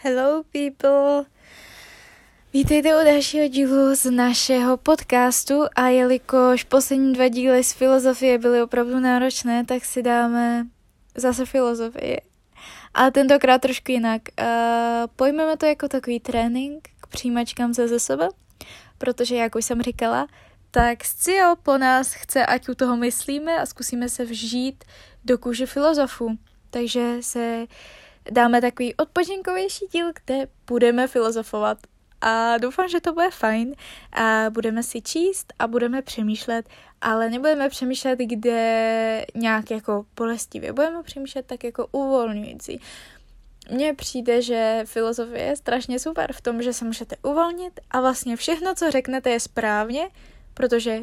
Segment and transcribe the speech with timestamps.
[0.00, 1.24] Hello people!
[2.52, 8.62] Vítejte u dalšího dílu z našeho podcastu a jelikož poslední dva díly z filozofie byly
[8.62, 10.66] opravdu náročné, tak si dáme
[11.16, 12.20] zase filozofii.
[12.94, 14.22] Ale tentokrát trošku jinak.
[14.40, 14.46] Uh,
[15.16, 18.28] pojmeme to jako takový trénink k přijímačkám ze ze sebe,
[18.98, 20.26] protože jak už jsem říkala,
[20.70, 24.84] tak Scio po nás chce, ať u toho myslíme a zkusíme se vžít
[25.24, 26.38] do kůže filozofů.
[26.70, 27.66] Takže se
[28.30, 31.78] dáme takový odpočinkovější díl, kde budeme filozofovat.
[32.20, 33.74] A doufám, že to bude fajn.
[34.12, 36.68] A budeme si číst a budeme přemýšlet,
[37.00, 42.80] ale nebudeme přemýšlet kde nějak jako bolestivě, budeme přemýšlet tak jako uvolňující.
[43.70, 48.36] Mně přijde, že filozofie je strašně super v tom, že se můžete uvolnit a vlastně
[48.36, 50.08] všechno, co řeknete, je správně,
[50.54, 51.00] protože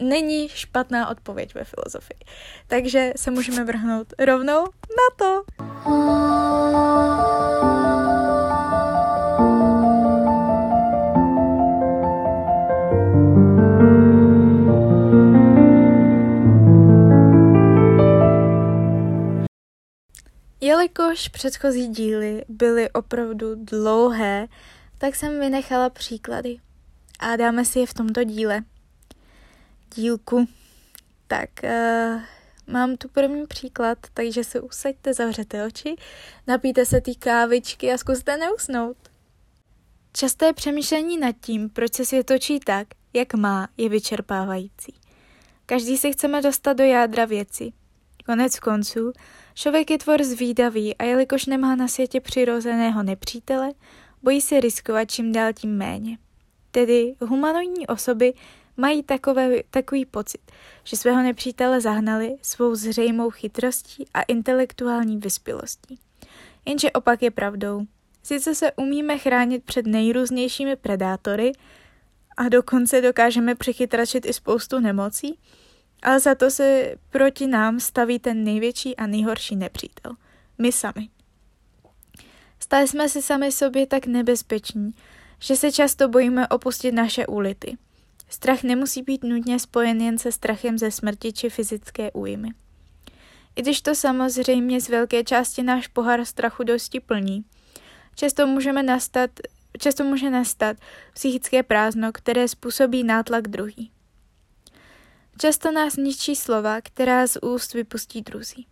[0.00, 2.18] není špatná odpověď ve filozofii.
[2.66, 5.44] Takže se můžeme vrhnout rovnou na to.
[20.60, 24.48] Jelikož předchozí díly byly opravdu dlouhé,
[24.98, 26.58] tak jsem vynechala příklady
[27.18, 28.62] a dáme si je v tomto díle.
[29.94, 30.48] Dílku.
[31.26, 32.20] Tak, uh,
[32.66, 35.96] mám tu první příklad, takže se usaďte, zavřete oči,
[36.46, 38.96] napijte se té kávičky a zkuste neusnout.
[40.12, 44.94] Časté přemýšlení nad tím, proč se svět točí tak, jak má, je vyčerpávající.
[45.66, 47.72] Každý si chceme dostat do jádra věci.
[48.26, 49.12] Konec konců,
[49.54, 53.72] člověk je tvor zvídavý a jelikož nemá na světě přirozeného nepřítele,
[54.22, 56.18] bojí se riskovat čím dál tím méně.
[56.70, 58.34] Tedy humanoidní osoby
[58.78, 60.40] mají takové, takový pocit,
[60.84, 65.98] že svého nepřítele zahnali svou zřejmou chytrostí a intelektuální vyspělostí.
[66.64, 67.82] Jenže opak je pravdou.
[68.22, 71.52] Sice se umíme chránit před nejrůznějšími predátory
[72.36, 75.38] a dokonce dokážeme přichytračit i spoustu nemocí,
[76.02, 80.12] ale za to se proti nám staví ten největší a nejhorší nepřítel.
[80.58, 81.08] My sami.
[82.60, 84.94] Stali jsme si sami sobě tak nebezpeční,
[85.38, 87.76] že se často bojíme opustit naše úlity.
[88.28, 92.48] Strach nemusí být nutně spojen jen se strachem ze smrti či fyzické újmy.
[93.56, 97.44] I když to samozřejmě z velké části náš pohár strachu dosti plní,
[98.14, 99.30] často můžeme nastat,
[99.78, 100.76] často může nastat
[101.14, 103.90] psychické prázdno, které způsobí nátlak druhý.
[105.40, 108.66] Často nás ničí slova, která z úst vypustí druzí.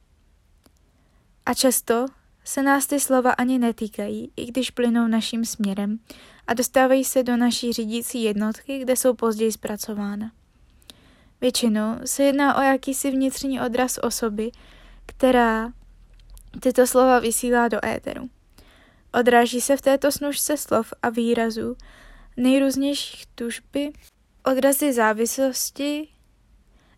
[1.47, 2.07] A často
[2.45, 5.99] se nás ty slova ani netýkají, i když plynou naším směrem
[6.47, 10.33] a dostávají se do naší řídící jednotky, kde jsou později zpracována.
[11.41, 14.51] Většinou se jedná o jakýsi vnitřní odraz osoby,
[15.07, 15.73] která
[16.61, 18.29] tyto slova vysílá do éteru.
[19.13, 21.77] Odráží se v této snužce slov a výrazů
[22.37, 23.93] nejrůznějších tužby,
[24.45, 26.09] odrazy závislosti,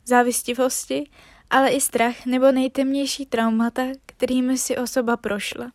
[0.04, 1.10] závistivosti,
[1.50, 5.70] ale i strach nebo nejtemnější traumata, kterými si osoba prošla.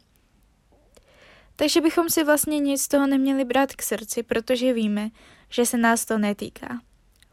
[1.55, 5.09] Takže bychom si vlastně nic z toho neměli brát k srdci, protože víme,
[5.49, 6.81] že se nás to netýká.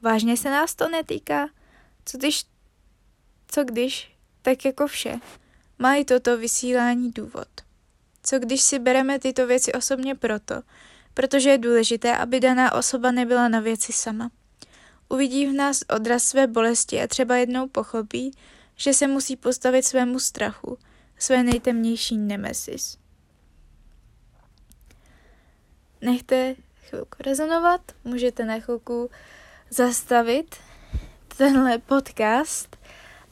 [0.01, 1.49] Vážně se nás to netýká?
[2.05, 2.45] Co když,
[3.49, 5.21] co když, tak jako vše,
[5.79, 7.49] mají toto vysílání důvod.
[8.23, 10.63] Co když si bereme tyto věci osobně proto,
[11.15, 14.31] protože je důležité, aby daná osoba nebyla na věci sama.
[15.09, 18.31] Uvidí v nás odraz své bolesti a třeba jednou pochopí,
[18.77, 20.79] že se musí postavit svému strachu,
[21.19, 23.00] své nejtemnější nemesis.
[26.01, 26.55] Nechte
[26.89, 29.11] chvilku rezonovat, můžete na chvilku
[29.71, 30.57] zastavit
[31.37, 32.77] tenhle podcast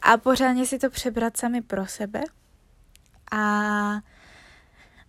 [0.02, 2.20] a pořádně si to přebrat sami pro sebe.
[3.32, 4.00] A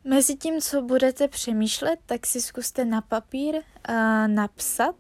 [0.04, 3.96] mezi tím, co budete přemýšlet, tak si zkuste na papír uh,
[4.28, 4.96] napsat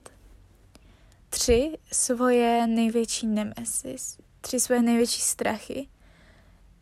[1.29, 5.89] tři svoje největší nemesis, tři svoje největší strachy,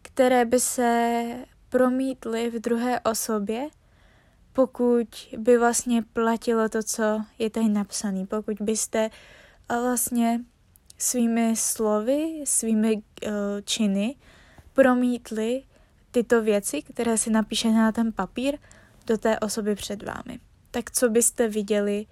[0.01, 1.23] které by se
[1.69, 3.67] promítly v druhé osobě,
[4.57, 5.07] pokud
[5.37, 9.09] by vlastně platilo to, co je tady napsané, pokud byste
[9.69, 10.39] vlastně
[10.97, 13.31] svými slovy, svými uh,
[13.63, 14.15] činy
[14.73, 15.63] promítli
[16.11, 18.57] tyto věci, které si napíšete na ten papír,
[19.07, 20.39] do té osoby před vámi.
[20.71, 22.05] Tak co byste viděli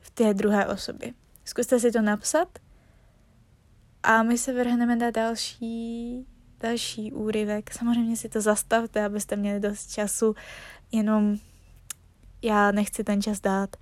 [0.00, 1.12] v té druhé osobě?
[1.44, 2.58] Zkuste si to napsat
[4.02, 6.26] a my se vrhneme na další,
[6.60, 7.74] další úryvek.
[7.74, 10.34] Samozřejmě si to zastavte, abyste měli dost času,
[10.92, 11.38] jenom
[12.42, 13.76] já nechci ten čas dát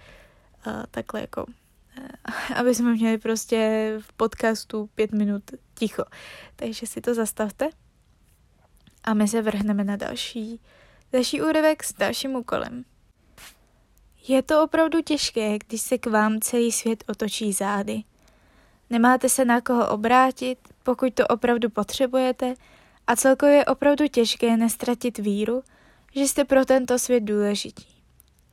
[0.66, 5.42] uh, takhle jako, uh, aby jsme měli prostě v podcastu pět minut
[5.74, 6.04] ticho.
[6.56, 7.68] Takže si to zastavte
[9.04, 10.60] a my se vrhneme na další,
[11.12, 12.84] Další úryvek s dalším úkolem.
[14.28, 18.02] Je to opravdu těžké, když se k vám celý svět otočí zády.
[18.90, 22.54] Nemáte se na koho obrátit, pokud to opravdu potřebujete,
[23.06, 25.62] a celkově je opravdu těžké nestratit víru,
[26.14, 27.95] že jste pro tento svět důležití.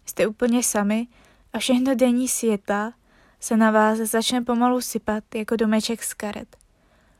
[0.05, 1.07] Jste úplně sami
[1.53, 2.93] a všechno denní světa
[3.39, 6.57] se na vás začne pomalu sypat jako domeček z karet.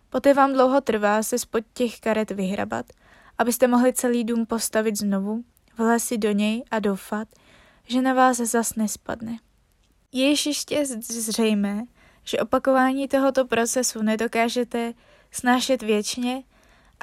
[0.10, 2.86] Poté vám dlouho trvá se spod těch karet vyhrabat,
[3.38, 5.44] abyste mohli celý dům postavit znovu,
[5.98, 7.28] si do něj a doufat,
[7.88, 9.40] že na vás zas nespadne.
[10.12, 11.84] Je ještě zřejmé,
[12.24, 14.94] že opakování tohoto procesu nedokážete
[15.32, 16.44] snášet věčně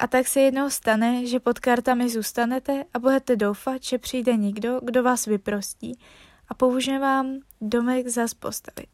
[0.01, 4.79] a tak se jednou stane, že pod kartami zůstanete a budete doufat, že přijde někdo,
[4.83, 5.99] kdo vás vyprostí
[6.47, 8.87] a pomůže vám domek zas postavit.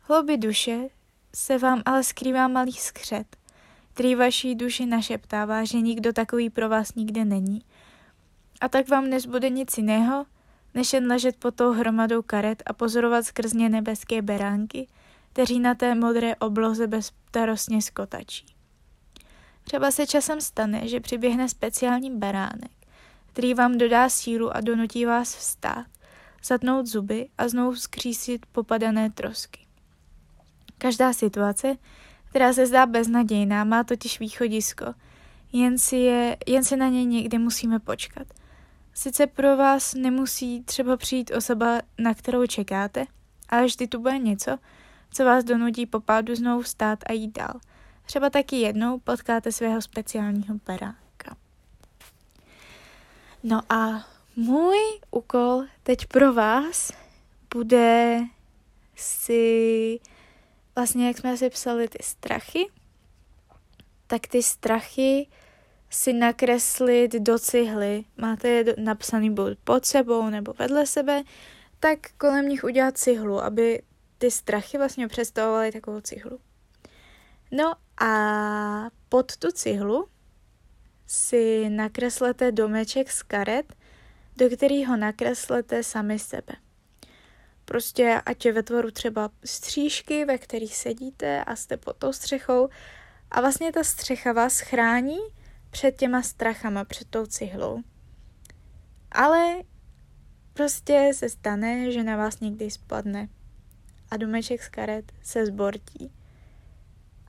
[0.00, 0.88] Hloubi duše
[1.34, 3.36] se vám ale skrývá malý skřet,
[3.92, 7.62] který vaší duši našeptává, že nikdo takový pro vás nikde není.
[8.60, 10.26] A tak vám nezbude nic jiného,
[10.74, 14.88] než jen ležet pod tou hromadou karet a pozorovat skrz ně nebeské beránky,
[15.32, 18.53] kteří na té modré obloze bezstarostně skotačí.
[19.74, 22.70] Třeba se časem stane, že přiběhne speciální beránek,
[23.26, 25.86] který vám dodá sílu a donutí vás vstát,
[26.44, 29.60] zatnout zuby a znovu skřísit popadané trosky.
[30.78, 31.76] Každá situace,
[32.24, 34.94] která se zdá beznadějná, má totiž východisko,
[35.52, 38.26] jen si, je, jen si na ně někdy musíme počkat.
[38.92, 43.04] Sice pro vás nemusí třeba přijít osoba, na kterou čekáte,
[43.48, 44.58] ale vždy tu bude něco,
[45.10, 47.60] co vás donutí po pádu znovu vstát a jít dál.
[48.04, 51.36] Třeba taky jednou potkáte svého speciálního beránka.
[53.42, 54.06] No a
[54.36, 54.78] můj
[55.10, 56.92] úkol teď pro vás
[57.54, 58.20] bude
[58.96, 60.00] si
[60.76, 62.66] vlastně, jak jsme si psali ty strachy,
[64.06, 65.28] tak ty strachy
[65.90, 68.04] si nakreslit do cihly.
[68.16, 71.22] Máte je napsaný buď pod sebou nebo vedle sebe,
[71.80, 73.82] tak kolem nich udělat cihlu, aby
[74.18, 76.38] ty strachy vlastně představovaly takovou cihlu.
[77.50, 80.08] No a pod tu cihlu
[81.06, 83.76] si nakreslete domeček z karet,
[84.36, 86.54] do kterého nakreslete sami sebe.
[87.64, 92.68] Prostě ať je ve tvoru třeba střížky, ve kterých sedíte a jste pod tou střechou
[93.30, 95.18] a vlastně ta střecha vás chrání
[95.70, 97.82] před těma strachama, před tou cihlou.
[99.12, 99.62] Ale
[100.52, 103.28] prostě se stane, že na vás někdy spadne
[104.10, 106.12] a domeček z karet se zbortí.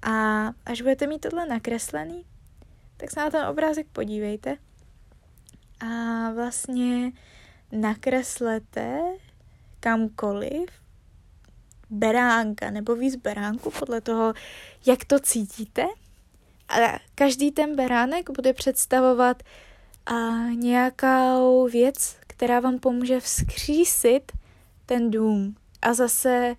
[0.06, 2.25] A až budete mít tohle nakreslený,
[2.98, 4.57] tak se na ten obrázek podívejte
[5.80, 5.86] a
[6.31, 7.12] vlastně
[7.72, 9.00] nakreslete
[9.80, 10.69] kamkoliv
[11.90, 14.34] beránka nebo víc beránku podle toho,
[14.86, 15.86] jak to cítíte.
[16.69, 19.44] A každý ten beránek bude představovat
[20.06, 24.31] a nějakou věc, která vám pomůže vzkřísit
[24.86, 26.56] ten dům a zase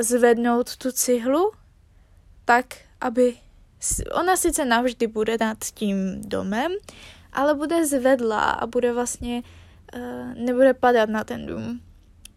[0.00, 1.52] zvednout tu cihlu
[2.44, 2.66] tak,
[3.00, 3.34] aby
[4.14, 6.72] ona sice navždy bude nad tím domem,
[7.32, 9.42] ale bude zvedlá a bude vlastně
[9.94, 11.80] uh, nebude padat na ten dům.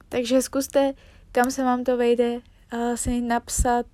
[0.09, 0.93] Takže zkuste,
[1.31, 2.33] kam se vám to vejde,
[2.73, 3.85] uh, si napsat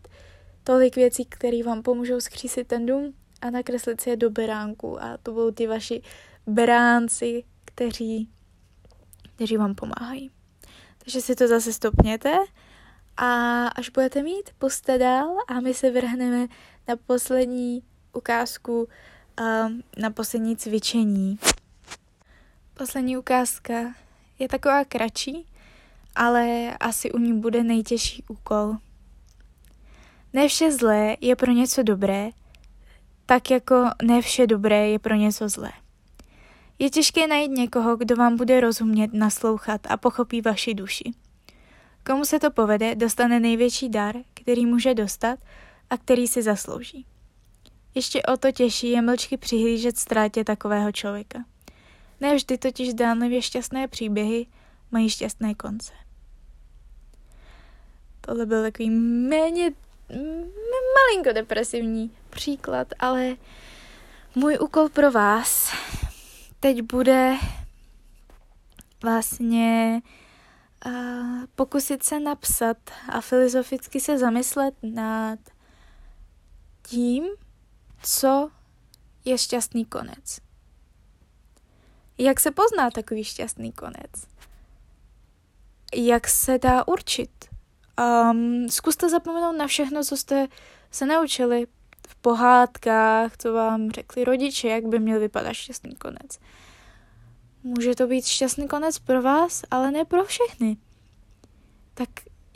[0.64, 5.04] tolik věcí, které vám pomůžou skřísit ten dům a nakreslit si je do beránku.
[5.04, 6.02] A to budou ty vaši
[6.48, 8.30] beránci, kteří,
[9.36, 10.32] kteří vám pomáhají.
[10.98, 12.38] Takže si to zase stopněte
[13.22, 16.48] a až budete mít, puste dál a my se vrhneme
[16.88, 18.88] na poslední ukázku,
[19.42, 21.40] um, na poslední cvičení.
[22.74, 23.74] Poslední ukázka
[24.40, 25.46] je taková kratší,
[26.16, 28.76] ale asi u ní bude nejtěžší úkol.
[30.34, 32.30] Ne vše zlé je pro něco dobré,
[33.26, 35.72] tak jako ne vše dobré je pro něco zlé.
[36.80, 41.14] Je těžké najít někoho, kdo vám bude rozumět, naslouchat a pochopí vaši duši.
[42.06, 45.40] Komu se to povede, dostane největší dar, který může dostat
[45.90, 47.06] a který si zaslouží.
[47.96, 51.40] Ještě o to těžší je mlčky přihlížet ztrátě takového člověka.
[52.22, 54.46] Ne vždy totiž zdánlivě šťastné příběhy
[54.92, 55.94] mají šťastné konce.
[58.22, 58.90] Tohle byl takový
[59.30, 59.72] méně
[60.96, 63.36] malinko depresivní příklad, ale
[64.36, 65.74] můj úkol pro vás
[66.60, 67.36] teď bude
[69.04, 70.02] vlastně
[71.56, 72.78] pokusit se napsat
[73.10, 75.40] a filozoficky se zamyslet nad
[76.82, 77.24] tím,
[78.04, 78.52] co
[79.26, 80.40] je šťastný konec.
[82.18, 84.12] Jak se pozná takový šťastný konec?
[85.96, 87.30] Jak se dá určit?
[88.32, 90.48] Um, zkuste zapomenout na všechno, co jste
[90.92, 91.68] se naučili
[92.08, 96.40] v pohádkách, co vám řekli rodiče, jak by měl vypadat šťastný konec.
[97.64, 100.78] Může to být šťastný konec pro vás, ale ne pro všechny.
[101.94, 102.10] Tak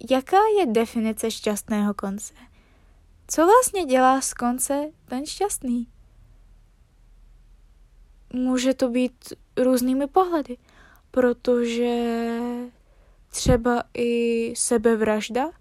[0.10, 2.34] jaká je definice šťastného konce?
[3.28, 5.88] Co vlastně dělá z konce ten šťastný?
[8.34, 10.58] Může to být různými pohledy,
[11.12, 12.40] protože
[13.30, 15.52] třeba i sebevražda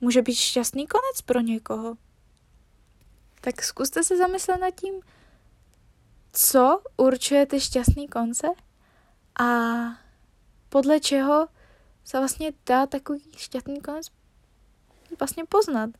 [0.00, 1.96] může být šťastný konec pro někoho.
[3.40, 4.94] Tak zkuste se zamyslet nad tím,
[6.32, 8.48] co určuje ty šťastný konce
[9.40, 9.46] a
[10.68, 11.48] podle čeho
[12.04, 14.06] se vlastně dá takový šťastný konec
[15.18, 15.90] vlastně poznat.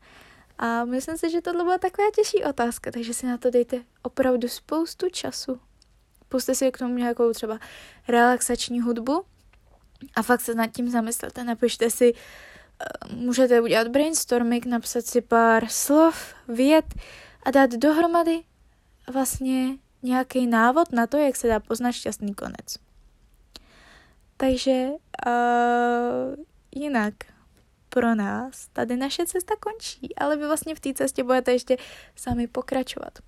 [0.58, 4.48] A myslím si, že tohle byla taková těžší otázka, takže si na to dejte opravdu
[4.48, 5.60] spoustu času.
[6.28, 7.58] Puste si k tomu nějakou třeba
[8.08, 9.24] relaxační hudbu
[10.14, 11.44] a fakt se nad tím zamyslete.
[11.44, 16.94] Napište si, eh, můžete udělat brainstorming, napsat si pár slov, vět
[17.42, 18.42] a dát dohromady
[19.12, 22.85] vlastně nějaký návod na to, jak se dá poznat šťastný konec.
[24.36, 24.88] Takže
[25.26, 26.34] uh,
[26.74, 27.14] jinak
[27.88, 31.76] pro nás tady naše cesta končí, ale vy vlastně v té cestě budete ještě
[32.16, 33.18] sami pokračovat.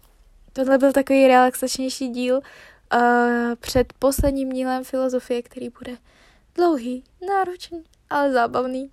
[0.52, 3.00] Tohle byl takový relaxačnější díl uh,
[3.60, 5.96] před posledním dílem filozofie, který bude
[6.54, 8.90] dlouhý, náročný, ale zábavný.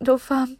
[0.00, 0.56] Doufám.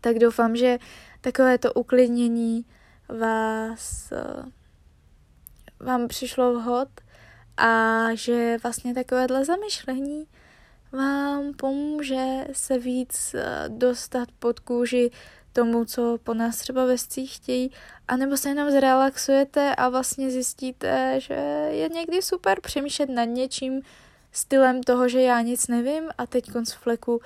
[0.00, 0.78] Tak doufám, že
[1.20, 2.64] takové to uklidnění
[3.08, 4.50] vás uh,
[5.86, 6.88] vám přišlo vhod
[7.56, 10.26] a že vlastně takovéhle zamyšlení
[10.92, 15.10] vám pomůže se víc eh, dostat pod kůži
[15.52, 16.96] tomu, co po nás třeba ve
[17.26, 17.70] chtějí,
[18.08, 21.34] anebo se jenom zrelaxujete a vlastně zjistíte, že
[21.70, 23.82] je někdy super přemýšlet nad něčím
[24.32, 27.20] stylem toho, že já nic nevím a teď konc fleku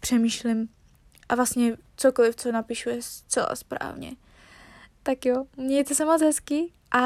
[0.00, 0.68] přemýšlím
[1.28, 4.12] a vlastně cokoliv, co napíšu, je zcela správně.
[5.02, 7.01] Tak jo, mějte se moc hezky a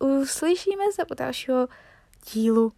[0.00, 1.68] uslyšíme se u dalšího
[2.32, 2.72] dílu.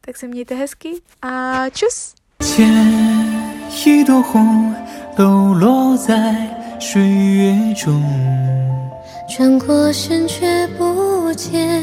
[0.00, 2.14] Tak se mějte hezky a čus!
[2.40, 2.68] 牵
[3.86, 4.74] 一朵红，
[5.16, 8.02] 抖落在水月中，
[9.36, 11.82] 转过身却不见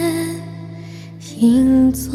[1.37, 2.11] 影踪。